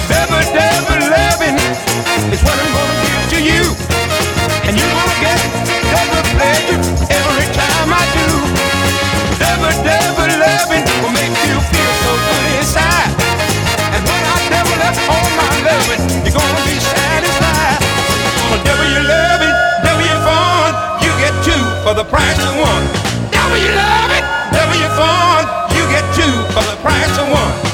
Double, 0.06 0.38
double 0.54 1.02
loving 1.10 1.58
is 2.30 2.38
what 2.46 2.54
I'm 2.54 2.70
gonna 2.78 2.96
give 3.02 3.22
to 3.34 3.38
you. 3.42 3.62
And 4.70 4.78
you're 4.78 4.94
gonna 4.94 5.18
get 5.18 5.38
double 5.90 6.22
pleasure 6.30 6.78
every 7.10 7.48
time 7.58 7.90
I 7.90 8.06
do. 8.14 8.28
Double, 9.34 9.74
double 9.82 10.30
loving 10.30 10.86
will 11.02 11.10
make 11.10 11.34
you 11.42 11.58
feel 11.58 11.92
so 12.06 12.12
good 12.22 12.46
inside. 12.54 13.10
And 13.98 14.02
when 14.06 14.22
I 14.30 14.36
double 14.46 14.78
up 14.78 14.94
on 15.10 15.26
my 15.34 15.50
loving, 15.66 16.02
you're 16.22 16.38
gonna 16.38 16.69
of 22.44 22.56
one. 22.56 22.84
Loving, 23.32 24.26
double 24.52 24.78
your 24.80 24.92
fun. 24.96 25.44
You 25.76 25.82
get 25.90 26.04
two 26.14 26.32
for 26.54 26.64
the 26.64 26.76
price 26.82 27.18
of 27.18 27.28
one. 27.30 27.69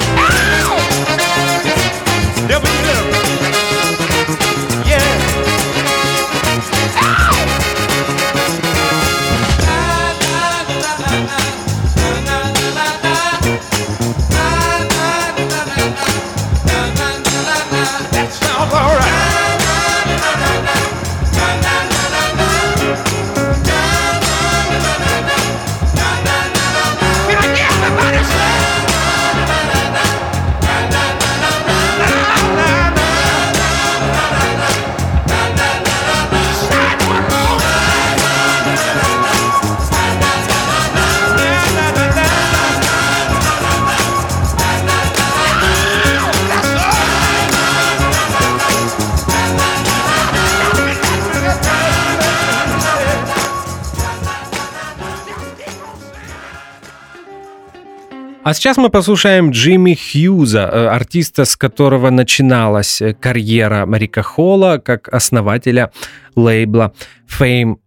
А 58.46 58.54
сейчас 58.54 58.76
мы 58.76 58.90
послушаем 58.90 59.50
Джимми 59.50 59.96
Хьюза, 59.96 60.70
э, 60.72 60.86
артиста, 60.86 61.44
с 61.44 61.56
которого 61.56 62.10
начиналась 62.10 63.02
э, 63.02 63.12
карьера 63.12 63.86
Марика 63.86 64.22
Холла 64.22 64.78
как 64.78 65.08
основателя 65.08 65.90
лейбла 66.36 66.92
Fame 67.26 67.78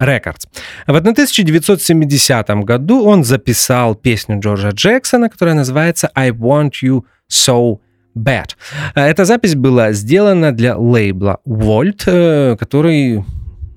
Records. 0.00 0.48
В 0.86 0.96
1970 0.96 2.48
году 2.64 3.04
он 3.04 3.22
записал 3.22 3.94
песню 3.94 4.40
Джорджа 4.40 4.70
Джексона, 4.70 5.28
которая 5.28 5.54
называется 5.54 6.10
«I 6.14 6.30
Want 6.30 6.70
You 6.82 7.02
So 7.30 7.80
Bad». 8.16 8.52
Эта 8.94 9.26
запись 9.26 9.56
была 9.56 9.92
сделана 9.92 10.52
для 10.52 10.78
лейбла 10.78 11.40
Volt, 11.46 12.04
э, 12.06 12.56
который, 12.56 13.26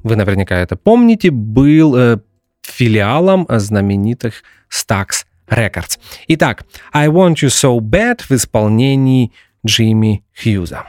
вы 0.04 0.16
наверняка 0.16 0.56
это 0.56 0.78
помните, 0.78 1.30
был 1.30 1.94
э, 1.98 2.20
филиалом 2.62 3.46
знаменитых 3.50 4.44
Stax 4.72 5.26
Records. 5.51 5.99
Итак, 6.29 6.65
«I 6.93 7.09
Want 7.09 7.37
You 7.43 7.51
So 7.51 7.81
Bad» 7.81 8.23
в 8.29 8.33
исполнении 8.33 9.33
Джимми 9.67 10.25
Хьюза. 10.35 10.87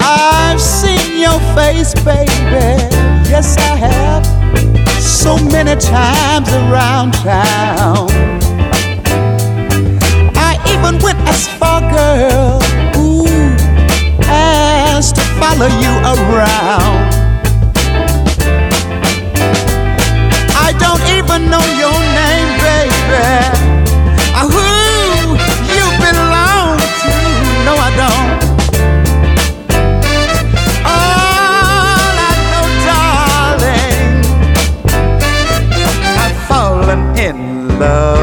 I've 0.00 0.60
seen 0.60 1.20
your 1.20 1.40
face, 1.54 1.94
baby. 2.04 2.78
Yes, 3.30 3.56
I 3.58 3.76
have. 3.76 4.24
So 5.00 5.36
many 5.36 5.74
times 5.80 6.48
around 6.52 7.12
town. 7.14 8.08
I 10.36 10.58
even 10.72 10.98
went 11.02 11.18
as 11.28 11.48
far, 11.58 11.80
girl, 11.80 12.58
ooh, 12.58 12.60
as 12.60 12.65
to 12.65 12.65
follow 15.39 15.69
you 15.83 15.93
around. 16.13 17.13
I 20.65 20.69
don't 20.83 21.05
even 21.17 21.49
know 21.51 21.65
your 21.83 21.97
name, 22.19 22.49
baby. 22.65 23.25
Uh, 24.37 24.47
Who 24.53 24.67
you 25.75 25.85
belong 26.05 26.77
to? 27.01 27.13
No, 27.67 27.73
I 27.87 27.89
don't. 28.01 28.29
All 30.85 32.15
I 32.29 32.33
know, 32.51 32.65
darling, 32.87 34.09
I've 36.23 36.39
fallen 36.47 37.01
in 37.17 37.37
love 37.79 38.16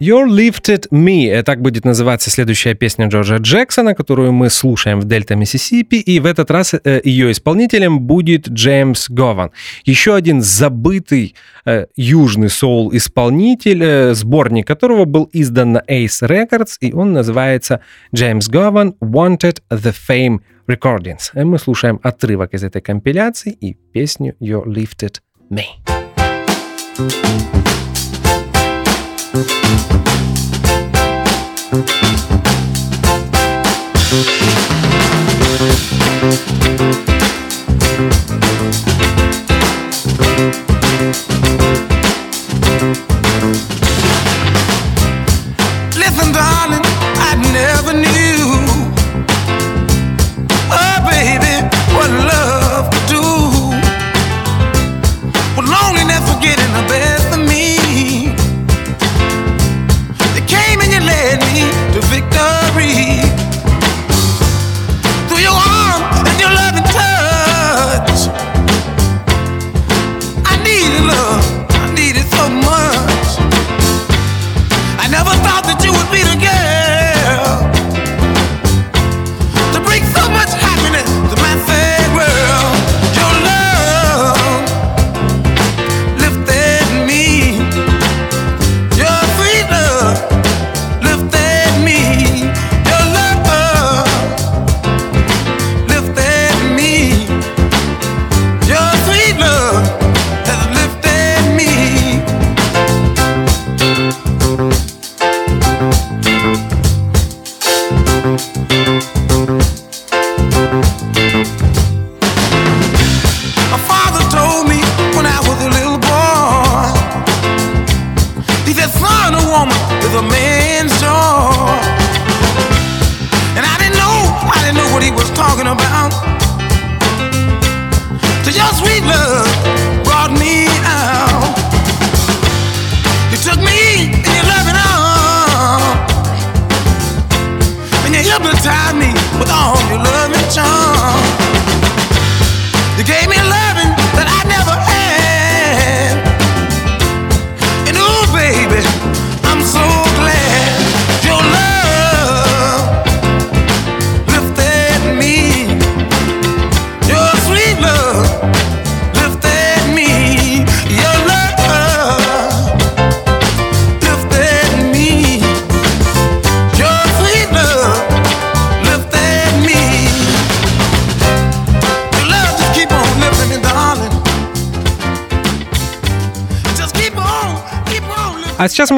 You're 0.00 0.26
Lifted 0.26 0.88
Me. 0.90 1.28
Э, 1.30 1.42
Так 1.42 1.60
будет 1.60 1.84
называться 1.84 2.30
следующая 2.30 2.72
песня 2.74 3.08
Джорджа 3.08 3.36
Джексона, 3.36 3.94
которую 3.94 4.32
мы 4.32 4.48
слушаем 4.48 4.98
в 4.98 5.04
Дельта, 5.04 5.34
Миссисипи. 5.36 5.96
И 5.96 6.20
в 6.20 6.26
этот 6.26 6.50
раз 6.50 6.72
э, 6.72 7.00
ее 7.04 7.30
исполнителем 7.30 8.00
будет 8.00 8.48
Джеймс 8.48 9.10
Гован. 9.10 9.50
Еще 9.84 10.14
один 10.14 10.40
забытый 10.40 11.34
э, 11.66 11.86
южный 11.96 12.48
соул-исполнитель, 12.48 13.82
э, 13.84 14.14
сборник 14.14 14.66
которого 14.66 15.04
был 15.04 15.28
издан 15.34 15.72
на 15.72 15.82
Ace 15.86 16.22
Records, 16.22 16.78
и 16.80 16.94
он 16.94 17.12
называется 17.12 17.80
Джеймс 18.14 18.48
Гован 18.48 18.94
Wanted 19.02 19.58
the 19.70 19.94
Fame 20.08 20.38
Recordings. 20.66 21.30
Э, 21.34 21.44
Мы 21.44 21.58
слушаем 21.58 22.00
отрывок 22.02 22.54
из 22.54 22.64
этой 22.64 22.80
компиляции 22.80 23.52
и 23.52 23.74
песню 23.92 24.34
You're 24.40 24.64
Lifted 24.64 25.16
Me. 25.50 25.64
Thank 29.32 29.70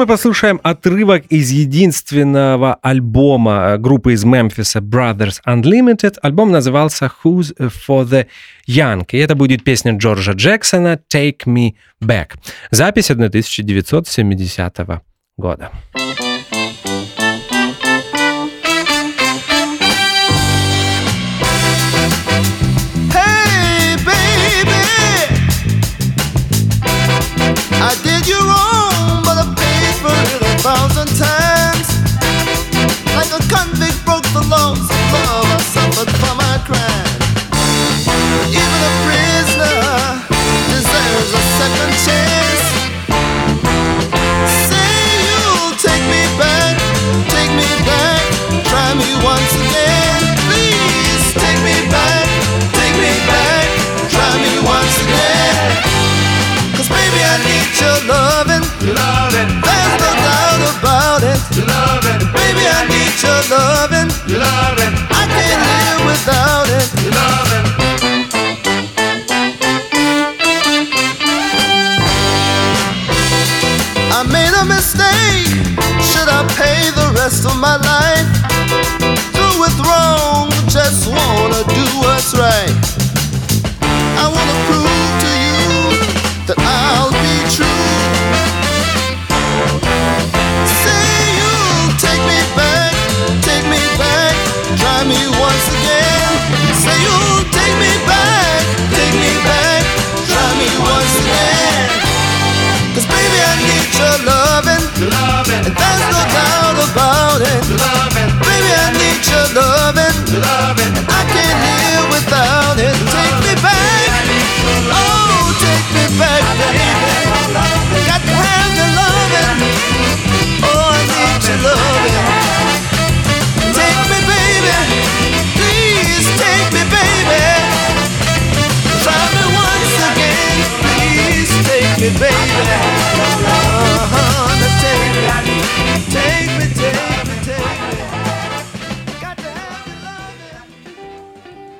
мы 0.03 0.07
послушаем 0.07 0.59
отрывок 0.63 1.23
из 1.27 1.51
единственного 1.51 2.73
альбома 2.81 3.75
э, 3.75 3.77
группы 3.77 4.11
из 4.11 4.25
Мемфиса 4.25 4.79
Brothers 4.79 5.39
Unlimited. 5.47 6.17
Альбом 6.21 6.51
назывался 6.51 7.09
Who's 7.23 7.55
for 7.57 8.03
the 8.03 8.27
Young. 8.67 9.05
И 9.13 9.17
это 9.17 9.35
будет 9.35 9.63
песня 9.63 9.95
Джорджа 9.95 10.33
Джексона 10.33 10.99
Take 11.09 11.45
Me 11.45 11.75
Back. 12.03 12.31
Запись 12.69 13.11
1970 13.11 15.01
года. 15.37 15.71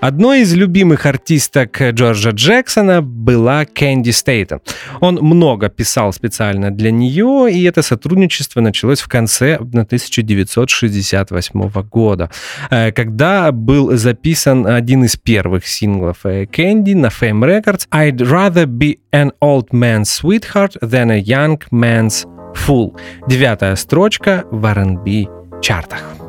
Одной 0.04 0.42
из 0.42 0.54
любимых 0.54 1.06
артисток 1.06 1.82
Джорджа 1.82 2.32
Джексона 2.32 3.02
была 3.02 3.64
Кэнди 3.64 4.10
Стейтон. 4.10 4.60
Он 5.00 5.16
много 5.16 5.70
писал 5.70 6.12
специально 6.12 6.72
для 6.72 6.92
нее, 6.92 7.48
и 7.50 7.64
это 7.64 7.82
сотрудничество 7.82 8.60
началось 8.60 9.00
в 9.00 9.08
конце 9.08 9.56
1968 9.56 11.84
года, 11.84 12.30
э, 12.70 12.92
когда 12.92 13.54
был 13.54 13.96
записан 13.96 14.68
один 14.68 15.06
из 15.06 15.16
первых 15.16 15.66
синглов 15.66 16.26
э, 16.26 16.48
Кэнди 16.48 16.96
на 16.96 17.08
Fame 17.08 17.40
Records 17.40 17.88
«I'd 17.90 18.18
rather 18.18 18.66
be 18.66 19.00
an 19.14 19.32
old 19.40 19.70
man's 19.72 20.10
sweetheart 20.10 20.78
than 20.82 21.12
a 21.12 21.22
young 21.22 21.62
man's 21.72 22.26
fool». 22.54 22.94
Девятая 23.30 23.78
строчка 23.78 24.44
в 24.52 24.66
R&B 24.66 25.28
чартах. 25.62 26.23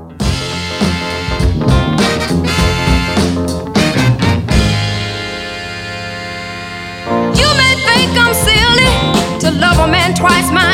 twice 10.14 10.50
my 10.52 10.73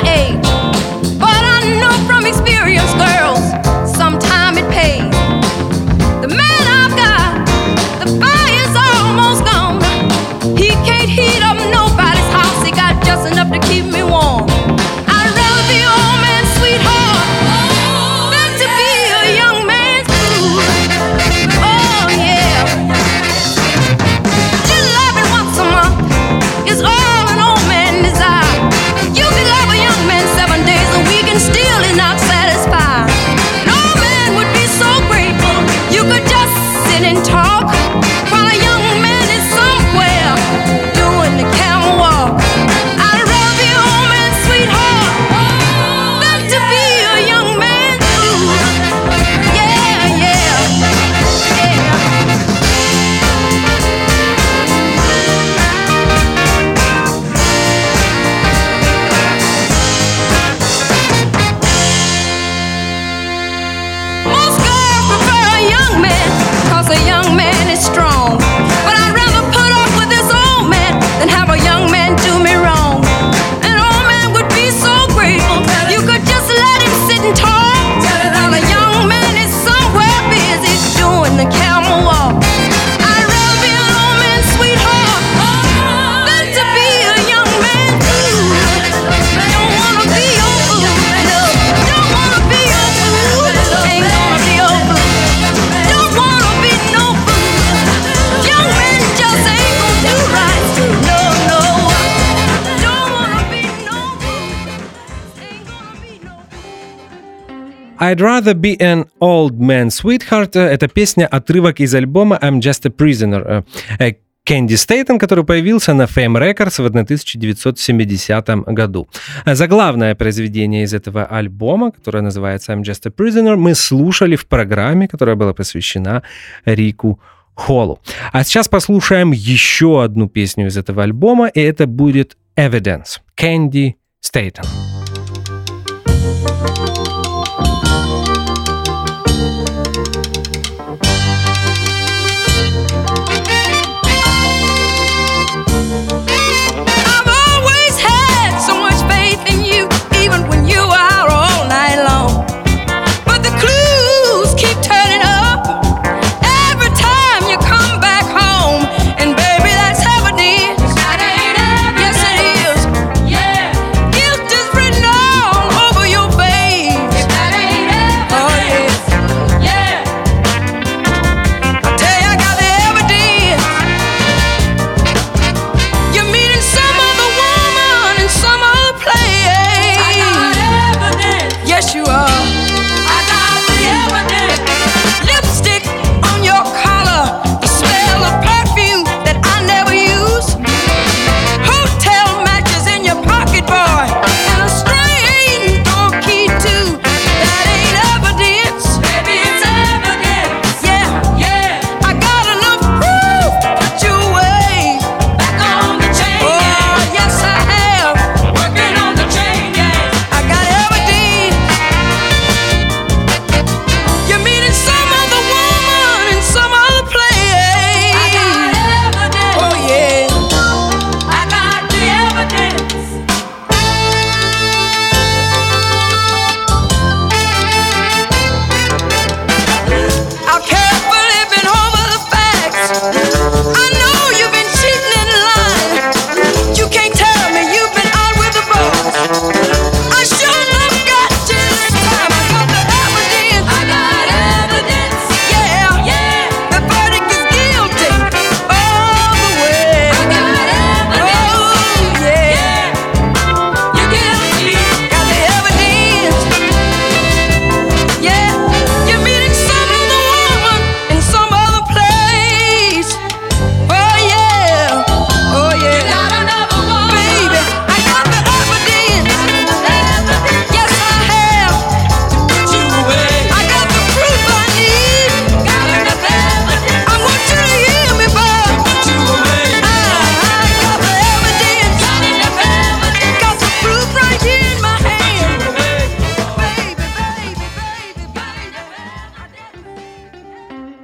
I'd 108.10 108.20
rather 108.20 108.54
be 108.54 108.76
an 108.80 109.04
old 109.20 109.58
man 109.60 109.90
sweetheart. 109.90 110.56
э, 110.56 110.60
Это 110.74 110.88
песня, 110.88 111.26
отрывок 111.26 111.80
из 111.80 111.94
альбома 111.94 112.38
I'm 112.42 112.60
just 112.60 112.84
a 112.86 112.90
prisoner. 112.90 113.64
э, 113.98 114.08
э, 114.10 114.14
Кэнди 114.44 114.74
Стейтон, 114.76 115.18
который 115.18 115.44
появился 115.44 115.92
на 115.94 116.04
Fame 116.04 116.36
Records 116.38 116.82
в 116.82 116.86
1970 116.86 118.48
году. 118.74 119.06
Э, 119.44 119.54
Заглавное 119.54 120.14
произведение 120.14 120.82
из 120.84 120.94
этого 120.94 121.24
альбома, 121.24 121.92
которое 121.92 122.22
называется 122.22 122.72
I'm 122.72 122.82
Just 122.82 123.02
a 123.06 123.10
Prisoner, 123.10 123.56
мы 123.56 123.74
слушали 123.74 124.36
в 124.36 124.46
программе, 124.46 125.08
которая 125.08 125.36
была 125.36 125.52
посвящена 125.52 126.22
Рику 126.64 127.20
Холлу. 127.54 128.00
А 128.32 128.42
сейчас 128.44 128.68
послушаем 128.68 129.32
еще 129.32 130.02
одну 130.02 130.28
песню 130.28 130.66
из 130.68 130.76
этого 130.76 131.02
альбома, 131.02 131.48
и 131.48 131.60
это 131.60 131.86
будет 131.86 132.36
Evidence. 132.56 133.20
Кэнди 133.36 133.96
Стейтон. 134.20 134.64
I've 134.64 134.99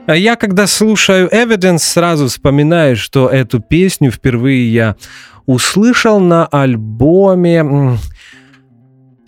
Я, 0.07 0.37
когда 0.37 0.67
слушаю 0.67 1.29
Evidence, 1.29 1.79
сразу 1.79 2.29
вспоминаю, 2.29 2.97
что 2.97 3.29
эту 3.29 3.61
песню 3.61 4.11
впервые 4.11 4.73
я 4.73 4.97
услышал 5.47 6.21
на 6.21 6.47
альбоме 6.47 7.99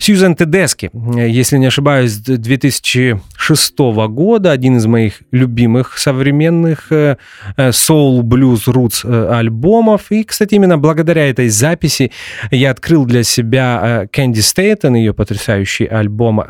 Сьюзен 0.01 0.33
Тедески, 0.33 0.89
если 0.93 1.57
не 1.57 1.65
ошибаюсь, 1.65 2.15
2006 2.15 3.79
года, 4.07 4.51
один 4.51 4.77
из 4.77 4.85
моих 4.85 5.21
любимых 5.31 5.97
современных 5.97 6.89
э, 6.89 7.17
э, 7.57 7.69
soul, 7.71 8.21
blues, 8.21 8.67
roots 8.67 9.01
э, 9.03 9.33
альбомов. 9.33 10.09
И, 10.09 10.23
кстати, 10.23 10.55
именно 10.55 10.77
благодаря 10.77 11.29
этой 11.29 11.49
записи 11.49 12.13
я 12.49 12.71
открыл 12.71 13.03
для 13.05 13.23
себя 13.23 14.07
Кэнди 14.13 14.39
Стейтон, 14.39 14.95
ее 14.95 15.13
потрясающий 15.13 15.85
альбом 15.85 16.43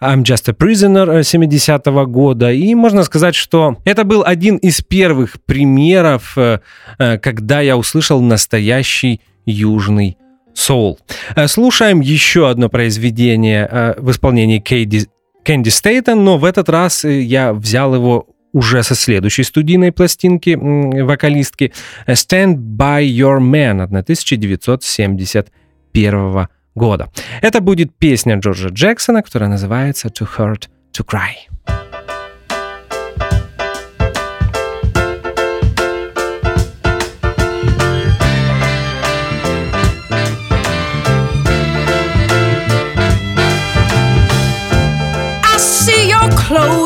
I'm 0.00 0.22
Just 0.22 0.48
a 0.48 0.52
Prisoner 0.52 1.22
70-го 1.22 2.06
года. 2.06 2.52
И 2.52 2.72
можно 2.76 3.02
сказать, 3.02 3.34
что 3.34 3.78
это 3.84 4.04
был 4.04 4.22
один 4.24 4.58
из 4.58 4.80
первых 4.80 5.42
примеров, 5.44 6.38
когда 6.98 7.60
я 7.60 7.76
услышал 7.76 8.20
настоящий 8.20 9.20
южный 9.44 10.18
соул. 10.58 10.98
Э, 11.34 11.48
Слушаем 11.48 12.00
еще 12.00 12.50
одно 12.50 12.68
произведение 12.68 13.66
э, 13.70 13.94
в 13.98 14.10
исполнении 14.10 14.58
Кейди, 14.58 15.06
Кэнди 15.44 15.68
Стейтон, 15.68 16.24
но 16.24 16.38
в 16.38 16.44
этот 16.44 16.68
раз 16.68 17.04
э, 17.04 17.20
я 17.20 17.52
взял 17.52 17.94
его 17.94 18.26
уже 18.52 18.82
со 18.82 18.94
следующей 18.94 19.44
студийной 19.44 19.92
пластинки 19.92 20.56
вокалистки 20.56 21.72
Stand 22.06 22.56
By 22.56 23.06
Your 23.06 23.38
Man 23.38 23.82
1971 23.82 26.48
года. 26.74 27.12
Это 27.42 27.60
будет 27.60 27.94
песня 27.98 28.36
Джорджа 28.36 28.70
Джексона, 28.70 29.22
которая 29.22 29.50
называется 29.50 30.08
To 30.08 30.26
Hurt 30.38 30.68
To 30.96 31.04
Cry. 31.04 31.34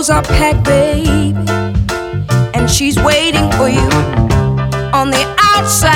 Clothes 0.01 0.09
are 0.09 0.23
packed, 0.23 0.65
baby, 0.65 1.37
and 2.55 2.71
she's 2.71 2.97
waiting 3.03 3.51
for 3.53 3.69
you 3.69 3.87
on 4.95 5.11
the 5.11 5.25
outside. 5.39 5.93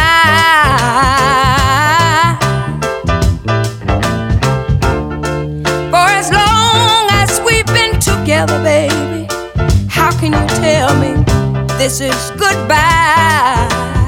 For 5.91 6.07
as 6.21 6.31
long 6.31 7.09
as 7.13 7.41
we've 7.47 7.67
been 7.67 7.99
together, 7.99 8.63
baby, 8.63 9.27
how 9.89 10.11
can 10.19 10.33
you 10.35 10.47
tell 10.59 10.95
me 11.01 11.25
this 11.79 12.03
is 12.03 12.31
goodbye? 12.33 14.04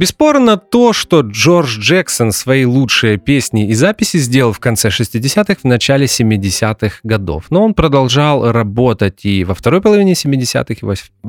без 0.00 0.09
Бесспорно 0.20 0.58
то, 0.58 0.92
что 0.92 1.22
Джордж 1.22 1.80
Джексон 1.80 2.32
свои 2.32 2.66
лучшие 2.66 3.16
песни 3.16 3.68
и 3.68 3.72
записи 3.72 4.18
сделал 4.18 4.52
в 4.52 4.58
конце 4.58 4.88
60-х, 4.88 5.60
в 5.62 5.64
начале 5.64 6.04
70-х 6.04 6.96
годов. 7.02 7.46
Но 7.48 7.64
он 7.64 7.72
продолжал 7.72 8.52
работать 8.52 9.24
и 9.24 9.44
во 9.44 9.54
второй 9.54 9.80
половине 9.80 10.12
70-х, 10.12 10.74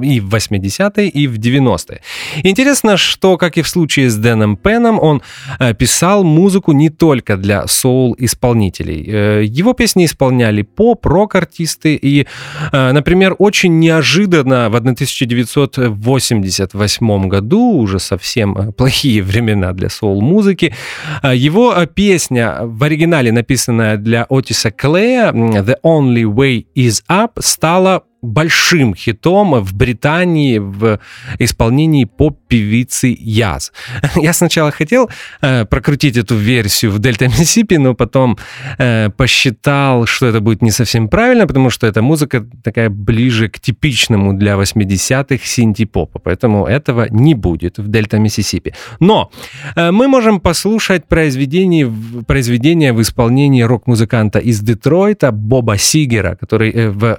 и 0.01 0.19
в 0.19 0.35
80-е, 0.35 1.07
и 1.07 1.27
в 1.27 1.39
90-е. 1.39 2.01
Интересно, 2.43 2.97
что, 2.97 3.37
как 3.37 3.57
и 3.57 3.61
в 3.61 3.69
случае 3.69 4.09
с 4.09 4.17
Дэном 4.17 4.57
Пеном, 4.57 4.99
он 4.99 5.21
э, 5.59 5.73
писал 5.73 6.25
музыку 6.25 6.73
не 6.73 6.89
только 6.89 7.37
для 7.37 7.67
соул-исполнителей. 7.67 9.05
Э, 9.07 9.45
Его 9.45 9.71
песни 9.71 10.03
исполняли 10.03 10.63
поп, 10.63 11.05
рок-артисты, 11.05 11.95
и, 11.95 12.27
э, 12.73 12.91
например, 12.91 13.37
очень 13.39 13.79
неожиданно 13.79 14.69
в 14.69 14.75
1988 14.75 17.29
году, 17.29 17.77
уже 17.77 17.99
совсем 17.99 18.73
плохие 18.81 19.21
времена 19.21 19.73
для 19.73 19.89
соул-музыки, 19.89 20.73
э, 21.21 21.35
его 21.35 21.71
э, 21.71 21.85
песня, 21.85 22.61
в 22.63 22.83
оригинале 22.83 23.31
написанная 23.31 23.97
для 23.97 24.25
Отиса 24.27 24.71
Клея, 24.71 25.31
«The 25.31 25.75
Only 25.83 26.23
Way 26.23 26.65
Is 26.75 27.03
Up», 27.07 27.33
стала 27.39 28.01
большим 28.21 28.95
хитом 28.95 29.63
в 29.63 29.73
Британии 29.73 30.59
в 30.59 30.99
исполнении 31.39 32.05
поп-певицы 32.05 33.15
Яз. 33.19 33.71
Я 34.15 34.33
сначала 34.33 34.71
хотел 34.71 35.09
э, 35.41 35.65
прокрутить 35.65 36.17
эту 36.17 36.35
версию 36.35 36.91
в 36.91 36.99
Дельта 36.99 37.27
Миссипи, 37.27 37.77
но 37.77 37.95
потом 37.95 38.37
э, 38.77 39.09
посчитал, 39.09 40.05
что 40.05 40.27
это 40.27 40.39
будет 40.39 40.61
не 40.61 40.71
совсем 40.71 41.07
правильно, 41.09 41.47
потому 41.47 41.69
что 41.69 41.87
эта 41.87 42.01
музыка 42.01 42.45
такая 42.63 42.89
ближе 42.89 43.49
к 43.49 43.59
типичному 43.59 44.33
для 44.33 44.53
80-х 44.53 45.45
синти-попа, 45.45 46.19
поэтому 46.19 46.65
этого 46.65 47.07
не 47.09 47.33
будет 47.33 47.79
в 47.79 47.87
Дельта 47.87 48.19
Миссисипи. 48.19 48.73
Но 48.99 49.31
э, 49.75 49.91
мы 49.91 50.07
можем 50.07 50.39
послушать 50.39 51.05
произведение, 51.07 51.91
произведение 52.27 52.93
в 52.93 53.01
исполнении 53.01 53.63
рок-музыканта 53.63 54.39
из 54.39 54.59
Детройта 54.59 55.31
Боба 55.31 55.77
Сигера, 55.77 56.35
который 56.35 56.71
э, 56.71 56.89
в 56.89 57.17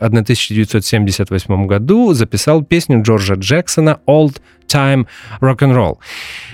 1978 0.99 1.67
году 1.67 2.13
записал 2.13 2.63
песню 2.63 3.03
Джорджа 3.03 3.35
Джексона 3.35 3.99
«Old 4.07 4.37
Time 4.69 5.07
Rock'n'Roll». 5.41 5.97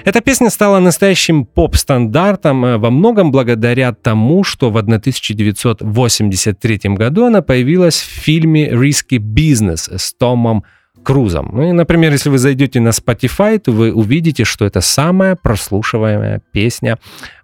Эта 0.05 0.20
песня 0.20 0.51
стала 0.51 0.80
настоящим 0.80 1.45
поп-стандартом 1.45 2.64
э, 2.64 2.78
во 2.78 2.91
многом 2.91 3.30
благодаря 3.30 3.93
тому, 3.93 4.43
что 4.45 4.70
в 4.70 4.76
1983 4.76 6.80
году 6.95 7.26
она 7.26 7.43
появилась 7.43 8.01
в 8.01 8.07
фильме 8.07 8.70
«Risky 8.70 9.18
Business» 9.18 9.97
с 9.97 10.14
Томом 10.14 10.64
Крузом. 11.03 11.51
Ну 11.53 11.70
и, 11.70 11.72
например, 11.72 12.12
если 12.12 12.30
вы 12.30 12.39
зайдете 12.39 12.80
на 12.80 12.91
Spotify, 12.91 13.59
то 13.59 13.72
вы 13.72 13.93
увидите, 13.93 14.45
что 14.45 14.64
это 14.64 14.80
самая 14.80 15.36
прослушиваемая 15.36 16.41
песня 16.53 16.99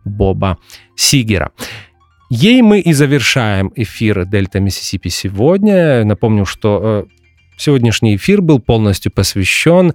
Боба 0.05 0.59
Сигера. 0.97 1.51
Ей 2.31 2.63
мы 2.63 2.81
и 2.81 2.93
завершаем 2.93 3.73
эфир 3.77 4.25
Дельта 4.25 4.61
Миссисипи 4.61 5.09
сегодня. 5.09 6.05
Напомню, 6.05 6.47
что 6.47 7.07
э, 7.07 7.11
сегодняшний 7.57 8.17
эфир 8.17 8.41
был 8.43 8.59
полностью 8.59 9.13
посвящен 9.13 9.95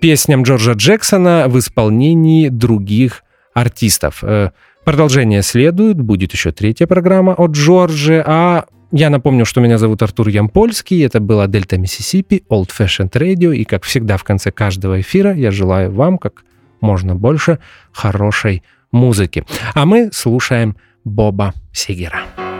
песням 0.00 0.42
Джорджа 0.42 0.72
Джексона 0.72 1.46
в 1.48 1.58
исполнении 1.58 2.48
других 2.48 3.22
артистов. 3.54 4.24
Э, 4.24 4.50
Продолжение 4.84 5.42
следует, 5.42 6.00
будет 6.00 6.32
еще 6.32 6.50
третья 6.50 6.88
программа 6.88 7.34
от 7.34 7.52
Джорджа, 7.52 8.24
а 8.26 8.64
я 8.90 9.10
напомню, 9.10 9.44
что 9.44 9.60
меня 9.60 9.78
зовут 9.78 10.02
Артур 10.02 10.26
Ямпольский, 10.26 11.04
это 11.06 11.20
была 11.20 11.46
Дельта 11.46 11.78
Миссисипи, 11.78 12.42
Old 12.50 12.70
Fashioned 12.76 13.12
Radio, 13.12 13.54
и 13.54 13.64
как 13.64 13.84
всегда 13.84 14.16
в 14.16 14.24
конце 14.24 14.50
каждого 14.50 15.00
эфира 15.00 15.32
я 15.34 15.52
желаю 15.52 15.92
вам 15.92 16.18
как 16.18 16.42
можно 16.80 17.14
больше 17.14 17.60
хорошей 17.92 18.64
музыки. 18.90 19.44
А 19.74 19.86
мы 19.86 20.10
слушаем 20.12 20.76
Боба 21.04 21.54
Сигера. 21.72 22.51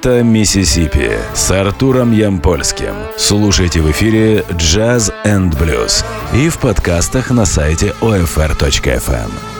Дельта 0.00 0.22
Миссисипи 0.22 1.10
с 1.34 1.50
Артуром 1.50 2.12
Ямпольским. 2.12 2.94
Слушайте 3.18 3.82
в 3.82 3.90
эфире 3.90 4.40
Jazz 4.50 5.12
and 5.26 5.50
Blues 5.58 6.04
и 6.34 6.48
в 6.48 6.58
подкастах 6.58 7.30
на 7.30 7.44
сайте 7.44 7.94
OFR.FM. 8.00 9.59